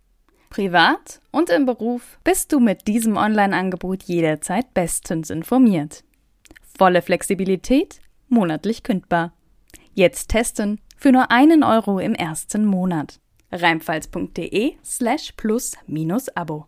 [0.51, 6.05] Privat und im Beruf bist du mit diesem Online-Angebot jederzeit bestens informiert.
[6.77, 9.33] Volle Flexibilität, monatlich kündbar.
[9.95, 13.21] Jetzt testen für nur einen Euro im ersten Monat.
[13.53, 16.67] Reimfalls.de slash plus minus Abo.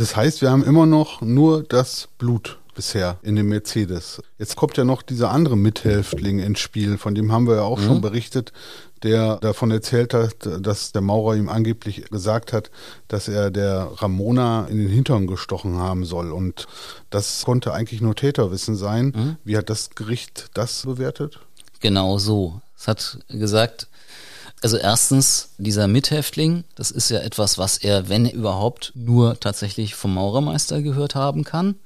[0.00, 4.22] Das heißt, wir haben immer noch nur das Blut bisher in dem Mercedes.
[4.38, 7.78] Jetzt kommt ja noch dieser andere Mithäftling ins Spiel, von dem haben wir ja auch
[7.78, 7.84] mhm.
[7.84, 8.54] schon berichtet,
[9.02, 12.70] der davon erzählt hat, dass der Maurer ihm angeblich gesagt hat,
[13.08, 16.32] dass er der Ramona in den Hintern gestochen haben soll.
[16.32, 16.66] Und
[17.10, 19.12] das konnte eigentlich nur Täterwissen sein.
[19.14, 19.36] Mhm.
[19.44, 21.40] Wie hat das Gericht das bewertet?
[21.80, 22.62] Genau so.
[22.74, 23.86] Es hat gesagt,
[24.62, 30.14] also erstens, dieser Mithäftling, das ist ja etwas, was er, wenn überhaupt, nur tatsächlich vom
[30.14, 31.76] Maurermeister gehört haben kann.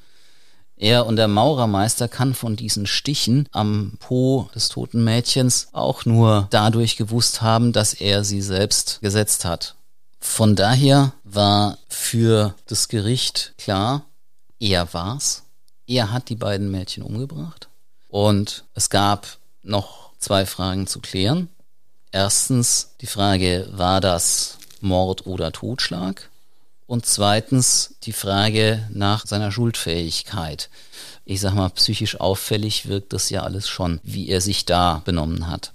[0.76, 6.48] Er und der Maurermeister kann von diesen Stichen am Po des toten Mädchens auch nur
[6.50, 9.76] dadurch gewusst haben, dass er sie selbst gesetzt hat.
[10.18, 14.02] Von daher war für das Gericht klar,
[14.58, 15.42] er war's.
[15.86, 17.68] Er hat die beiden Mädchen umgebracht.
[18.08, 19.26] Und es gab
[19.62, 21.48] noch zwei Fragen zu klären.
[22.14, 26.30] Erstens die Frage, war das Mord oder Totschlag?
[26.86, 30.70] Und zweitens die Frage nach seiner Schuldfähigkeit.
[31.24, 35.48] Ich sag mal, psychisch auffällig wirkt das ja alles schon, wie er sich da benommen
[35.48, 35.72] hat.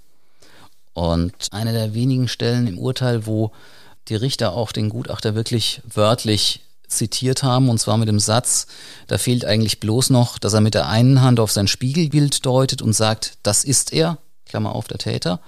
[0.94, 3.52] Und eine der wenigen Stellen im Urteil, wo
[4.08, 8.66] die Richter auch den Gutachter wirklich wörtlich zitiert haben, und zwar mit dem Satz,
[9.08, 12.80] da fehlt eigentlich bloß noch, dass er mit der einen Hand auf sein Spiegelbild deutet
[12.80, 15.40] und sagt, das ist er, Klammer auf der Täter,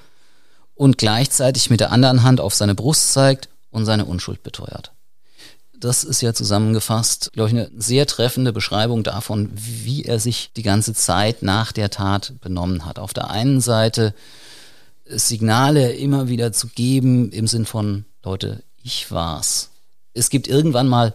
[0.82, 4.92] und gleichzeitig mit der anderen Hand auf seine Brust zeigt und seine Unschuld beteuert
[5.82, 10.62] das ist ja zusammengefasst, glaube ich, eine sehr treffende Beschreibung davon, wie er sich die
[10.62, 13.00] ganze Zeit nach der Tat benommen hat.
[13.00, 14.14] Auf der einen Seite
[15.04, 19.70] Signale immer wieder zu geben im Sinn von, Leute, ich war's.
[20.14, 21.14] Es gibt irgendwann mal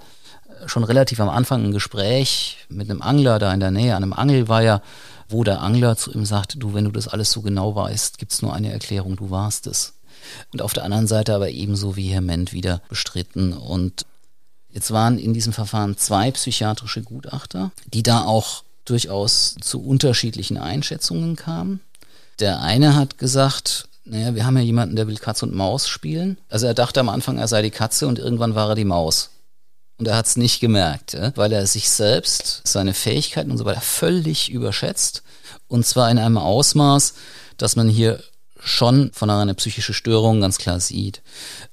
[0.66, 4.14] schon relativ am Anfang ein Gespräch mit einem Angler da in der Nähe, an einem
[4.14, 4.82] Angelweiher,
[5.30, 8.42] wo der Angler zu ihm sagt, du, wenn du das alles so genau weißt, gibt's
[8.42, 9.94] nur eine Erklärung, du warst es.
[10.52, 13.54] Und auf der anderen Seite aber ebenso vehement wieder bestritten.
[13.54, 14.06] Und
[14.70, 21.36] jetzt waren in diesem Verfahren zwei psychiatrische Gutachter, die da auch durchaus zu unterschiedlichen Einschätzungen
[21.36, 21.82] kamen.
[22.40, 26.38] Der eine hat gesagt, naja, wir haben ja jemanden, der will Katz und Maus spielen.
[26.50, 29.32] Also er dachte am Anfang, er sei die Katze und irgendwann war er die Maus.
[29.98, 33.82] Und er hat es nicht gemerkt, weil er sich selbst, seine Fähigkeiten und so weiter
[33.82, 35.24] völlig überschätzt.
[35.68, 37.16] Und zwar in einem Ausmaß,
[37.58, 38.22] dass man hier
[38.60, 41.22] schon von einer psychischen Störung ganz klar sieht.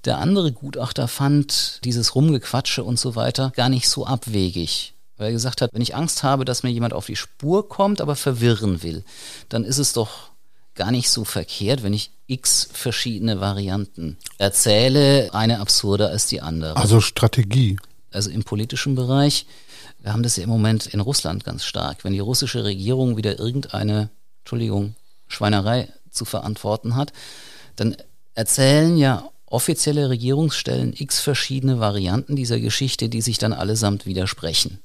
[0.05, 4.95] Der andere Gutachter fand dieses Rumgequatsche und so weiter gar nicht so abwegig.
[5.17, 8.01] Weil er gesagt hat, wenn ich Angst habe, dass mir jemand auf die Spur kommt,
[8.01, 9.05] aber verwirren will,
[9.49, 10.31] dann ist es doch
[10.75, 16.77] gar nicht so verkehrt, wenn ich x verschiedene Varianten erzähle, eine absurder als die andere.
[16.77, 17.77] Also Strategie
[18.15, 19.47] also im politischen Bereich.
[20.01, 22.05] Wir haben das ja im Moment in Russland ganz stark.
[22.05, 24.95] Wenn die russische Regierung wieder irgendeine, Entschuldigung,
[25.29, 27.13] Schweinerei zu verantworten hat,
[27.77, 27.97] dann
[28.35, 34.81] erzählen ja offizielle Regierungsstellen x verschiedene Varianten dieser Geschichte, die sich dann allesamt widersprechen.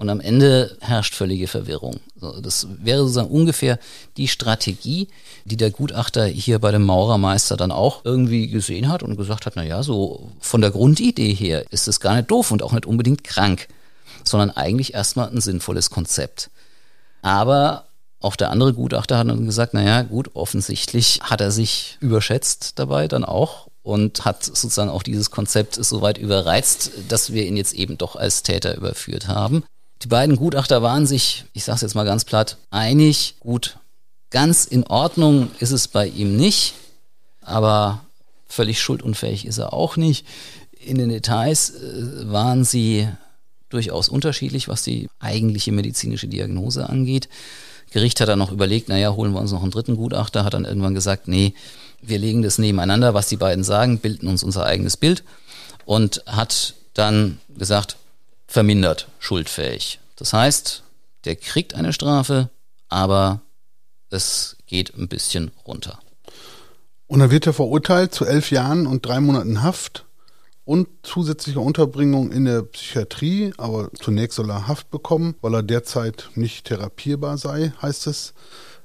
[0.00, 2.00] Und am Ende herrscht völlige Verwirrung.
[2.40, 3.78] Das wäre sozusagen ungefähr
[4.16, 5.08] die Strategie,
[5.44, 9.56] die der Gutachter hier bei dem Maurermeister dann auch irgendwie gesehen hat und gesagt hat,
[9.56, 12.86] na ja, so von der Grundidee her ist es gar nicht doof und auch nicht
[12.86, 13.68] unbedingt krank,
[14.24, 16.48] sondern eigentlich erstmal ein sinnvolles Konzept.
[17.20, 17.84] Aber
[18.20, 22.78] auch der andere Gutachter hat dann gesagt, na ja, gut, offensichtlich hat er sich überschätzt
[22.78, 27.58] dabei dann auch und hat sozusagen auch dieses Konzept so weit überreizt, dass wir ihn
[27.58, 29.62] jetzt eben doch als Täter überführt haben.
[30.02, 33.34] Die beiden Gutachter waren sich, ich sage es jetzt mal ganz platt, einig.
[33.40, 33.78] Gut,
[34.30, 36.74] ganz in Ordnung ist es bei ihm nicht,
[37.42, 38.04] aber
[38.46, 40.26] völlig schuldunfähig ist er auch nicht.
[40.72, 43.08] In den Details äh, waren sie
[43.68, 47.28] durchaus unterschiedlich, was die eigentliche medizinische Diagnose angeht.
[47.92, 50.64] Gericht hat dann noch überlegt, naja, holen wir uns noch einen dritten Gutachter, hat dann
[50.64, 51.54] irgendwann gesagt, nee,
[52.00, 55.24] wir legen das nebeneinander, was die beiden sagen, bilden uns unser eigenes Bild
[55.84, 57.96] und hat dann gesagt,
[58.50, 60.00] vermindert schuldfähig.
[60.16, 60.82] Das heißt,
[61.24, 62.50] der kriegt eine Strafe,
[62.88, 63.42] aber
[64.10, 66.00] es geht ein bisschen runter.
[67.06, 70.04] Und dann wird er verurteilt zu elf Jahren und drei Monaten Haft
[70.64, 73.52] und zusätzliche Unterbringung in der Psychiatrie.
[73.56, 78.34] Aber zunächst soll er Haft bekommen, weil er derzeit nicht therapierbar sei, heißt es.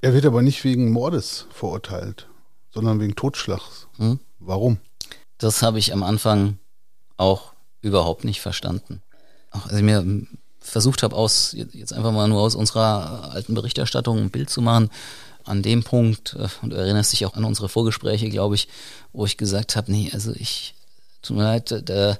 [0.01, 2.27] Er wird aber nicht wegen Mordes verurteilt,
[2.71, 3.87] sondern wegen Totschlags.
[3.97, 4.19] Hm?
[4.37, 4.77] Warum?
[5.39, 6.59] Das habe ich am Anfang
[7.17, 9.01] auch überhaupt nicht verstanden
[9.63, 10.27] also ich mir
[10.59, 14.89] versucht habe, aus jetzt einfach mal nur aus unserer alten Berichterstattung ein Bild zu machen,
[15.43, 18.67] an dem Punkt, äh, und du erinnerst dich auch an unsere Vorgespräche, glaube ich,
[19.13, 20.73] wo ich gesagt habe, nee, also ich,
[21.21, 22.19] tut mir leid, der,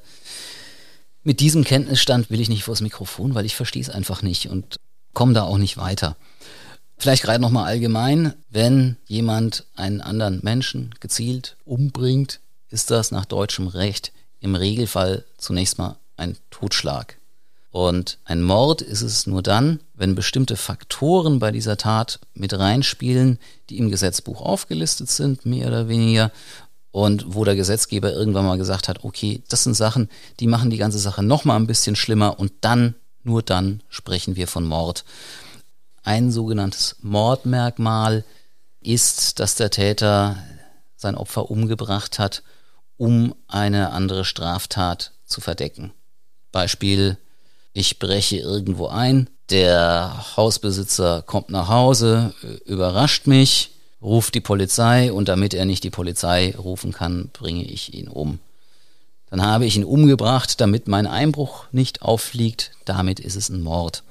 [1.24, 4.80] mit diesem Kenntnisstand will ich nicht vors Mikrofon, weil ich verstehe es einfach nicht und
[5.14, 6.16] komme da auch nicht weiter.
[6.98, 13.68] Vielleicht gerade nochmal allgemein, wenn jemand einen anderen Menschen gezielt umbringt, ist das nach deutschem
[13.68, 17.18] Recht im Regelfall zunächst mal ein Totschlag.
[17.76, 23.38] Und ein Mord ist es nur dann, wenn bestimmte Faktoren bei dieser Tat mit reinspielen,
[23.70, 26.32] die im Gesetzbuch aufgelistet sind, mehr oder weniger,
[26.92, 30.10] und wo der Gesetzgeber irgendwann mal gesagt hat, okay, das sind Sachen,
[30.40, 34.48] die machen die ganze Sache nochmal ein bisschen schlimmer und dann, nur dann sprechen wir
[34.48, 35.04] von Mord.
[36.02, 38.24] Ein sogenanntes Mordmerkmal
[38.80, 40.38] ist, dass der Täter
[40.96, 42.42] sein Opfer umgebracht hat,
[42.96, 45.92] um eine andere Straftat zu verdecken.
[46.54, 47.18] Beispiel
[47.76, 52.34] ich breche irgendwo ein, der Hausbesitzer kommt nach Hause,
[52.66, 57.94] überrascht mich, ruft die Polizei und damit er nicht die Polizei rufen kann, bringe ich
[57.94, 58.40] ihn um.
[59.30, 64.04] Dann habe ich ihn umgebracht, damit mein Einbruch nicht auffliegt, damit ist es ein Mord.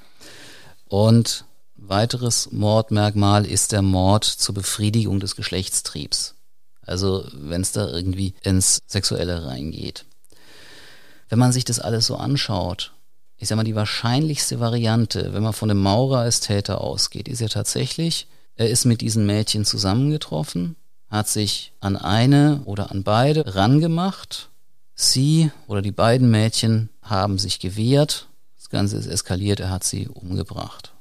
[0.89, 1.47] Und
[1.77, 6.35] weiteres Mordmerkmal ist der Mord zur Befriedigung des Geschlechtstriebs.
[6.83, 10.05] Also wenn es da irgendwie ins Sexuelle reingeht.
[11.31, 12.93] Wenn man sich das alles so anschaut
[13.37, 17.41] ich sag mal, die wahrscheinlichste Variante, wenn man von dem Maurer als Täter ausgeht, ist
[17.41, 18.27] ja tatsächlich,
[18.57, 20.77] er ist mit diesen Mädchen zusammengetroffen,
[21.09, 24.51] hat sich an eine oder an beide rangemacht.
[24.95, 28.29] Sie oder die beiden Mädchen haben sich gewehrt.
[28.57, 30.93] Das Ganze ist eskaliert, er hat sie umgebracht.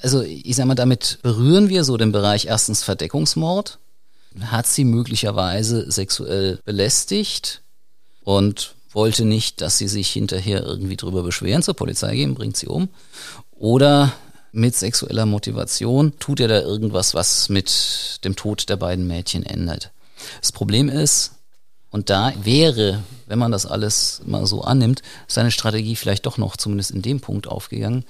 [0.00, 3.78] Also ich sag mal, damit berühren wir so den Bereich erstens Verdeckungsmord,
[4.40, 7.62] hat sie möglicherweise sexuell belästigt
[8.22, 12.68] und wollte nicht, dass sie sich hinterher irgendwie drüber beschweren, zur Polizei gehen, bringt sie
[12.68, 12.88] um.
[13.52, 14.12] Oder
[14.52, 19.90] mit sexueller Motivation tut er da irgendwas, was mit dem Tod der beiden Mädchen ändert.
[20.40, 21.32] Das Problem ist,
[21.90, 26.56] und da wäre, wenn man das alles mal so annimmt, seine Strategie vielleicht doch noch
[26.56, 28.04] zumindest in dem Punkt aufgegangen.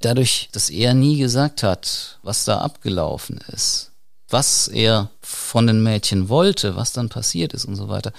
[0.00, 3.90] Dadurch, dass er nie gesagt hat, was da abgelaufen ist,
[4.28, 8.12] was er von den Mädchen wollte, was dann passiert ist und so weiter,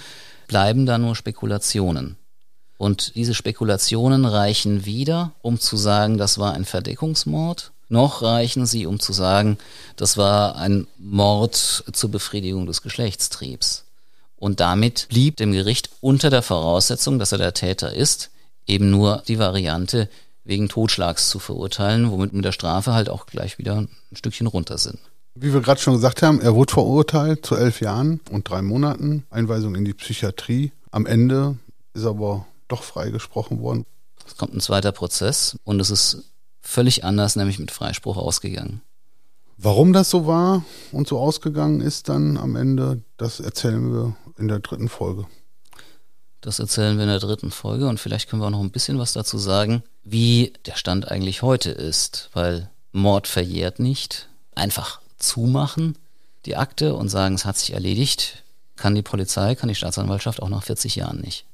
[0.51, 2.17] bleiben da nur Spekulationen.
[2.77, 8.85] Und diese Spekulationen reichen weder, um zu sagen, das war ein Verdeckungsmord, noch reichen sie,
[8.85, 9.57] um zu sagen,
[9.95, 13.85] das war ein Mord zur Befriedigung des Geschlechtstriebs.
[14.35, 18.29] Und damit blieb dem Gericht unter der Voraussetzung, dass er der Täter ist,
[18.67, 20.09] eben nur die Variante,
[20.43, 24.77] wegen Totschlags zu verurteilen, womit mit der Strafe halt auch gleich wieder ein Stückchen runter
[24.77, 24.99] sind.
[25.33, 29.25] Wie wir gerade schon gesagt haben, er wurde verurteilt zu elf Jahren und drei Monaten,
[29.29, 30.73] Einweisung in die Psychiatrie.
[30.91, 31.57] Am Ende
[31.93, 33.85] ist aber doch freigesprochen worden.
[34.27, 36.25] Es kommt ein zweiter Prozess und es ist
[36.61, 38.81] völlig anders, nämlich mit Freispruch ausgegangen.
[39.57, 44.47] Warum das so war und so ausgegangen ist dann am Ende, das erzählen wir in
[44.47, 45.27] der dritten Folge.
[46.41, 48.97] Das erzählen wir in der dritten Folge und vielleicht können wir auch noch ein bisschen
[48.97, 54.27] was dazu sagen, wie der Stand eigentlich heute ist, weil Mord verjährt nicht.
[54.55, 55.97] Einfach zumachen,
[56.45, 58.43] die Akte und sagen, es hat sich erledigt,
[58.75, 61.45] kann die Polizei, kann die Staatsanwaltschaft auch nach 40 Jahren nicht.